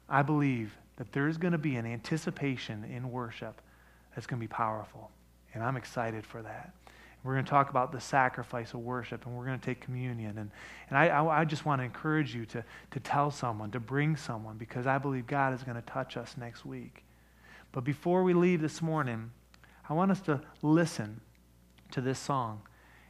[0.09, 3.61] I believe that there's going to be an anticipation in worship
[4.15, 5.11] that's going to be powerful.
[5.53, 6.73] And I'm excited for that.
[7.23, 10.37] We're going to talk about the sacrifice of worship, and we're going to take communion.
[10.37, 10.51] And,
[10.89, 14.15] and I, I, I just want to encourage you to, to tell someone, to bring
[14.15, 17.03] someone, because I believe God is going to touch us next week.
[17.73, 19.31] But before we leave this morning,
[19.89, 21.21] I want us to listen
[21.91, 22.61] to this song.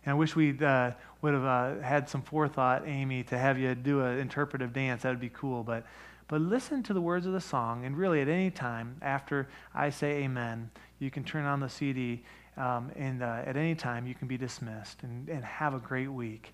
[0.05, 3.73] And I wish we uh, would have uh, had some forethought, Amy, to have you
[3.75, 5.03] do an interpretive dance.
[5.03, 5.63] That would be cool.
[5.63, 5.85] But,
[6.27, 9.89] but listen to the words of the song, and really at any time after I
[9.89, 10.69] say amen,
[10.99, 12.23] you can turn on the CD,
[12.57, 16.11] um, and uh, at any time you can be dismissed and, and have a great
[16.11, 16.53] week.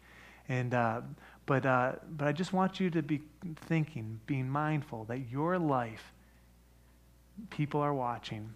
[0.49, 1.01] And, uh,
[1.45, 3.21] but, uh, but I just want you to be
[3.67, 6.13] thinking, being mindful that your life,
[7.49, 8.53] people are watching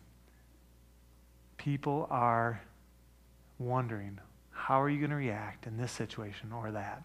[1.57, 2.61] people are
[3.59, 4.19] wondering,
[4.51, 7.03] how are you going to react in this situation or that?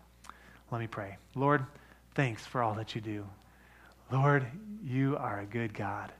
[0.70, 1.16] Let me pray.
[1.34, 1.64] Lord,
[2.14, 3.26] thanks for all that you do.
[4.10, 4.46] Lord,
[4.84, 6.12] you are a good God.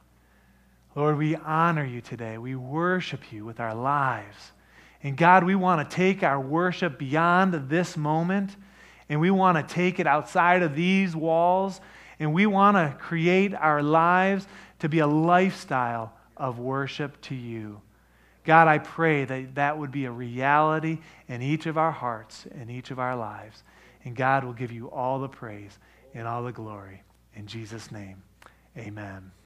[0.95, 2.39] Lord, we honor you today.
[2.39, 4.53] We worship you with our lives.
[5.03, 8.57] And God, we want to take our worship beyond this moment,
[9.09, 11.81] and we want to take it outside of these walls,
[12.19, 14.47] and we want to create our lives
[14.79, 17.81] to be a lifestyle of worship to you.
[18.45, 22.71] God, I pray that that would be a reality in each of our hearts and
[22.71, 23.63] each of our lives.
[24.05, 25.79] And God will give you all the praise
[26.15, 27.03] and all the glory.
[27.35, 28.23] In Jesus' name,
[28.77, 29.33] amen.